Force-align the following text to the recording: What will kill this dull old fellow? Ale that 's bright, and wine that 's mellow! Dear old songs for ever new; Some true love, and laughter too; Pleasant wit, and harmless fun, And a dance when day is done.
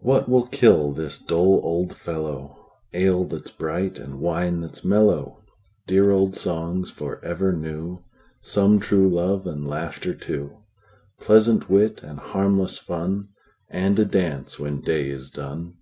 What 0.00 0.28
will 0.28 0.48
kill 0.48 0.90
this 0.90 1.16
dull 1.22 1.60
old 1.62 1.96
fellow? 1.96 2.58
Ale 2.92 3.22
that 3.26 3.46
's 3.46 3.50
bright, 3.52 3.96
and 3.96 4.18
wine 4.18 4.62
that 4.62 4.74
's 4.74 4.84
mellow! 4.84 5.44
Dear 5.86 6.10
old 6.10 6.34
songs 6.34 6.90
for 6.90 7.24
ever 7.24 7.52
new; 7.52 8.02
Some 8.42 8.80
true 8.80 9.08
love, 9.08 9.46
and 9.46 9.64
laughter 9.64 10.12
too; 10.12 10.64
Pleasant 11.20 11.70
wit, 11.70 12.02
and 12.02 12.18
harmless 12.18 12.78
fun, 12.78 13.28
And 13.70 13.96
a 14.00 14.04
dance 14.04 14.58
when 14.58 14.80
day 14.80 15.08
is 15.08 15.30
done. 15.30 15.74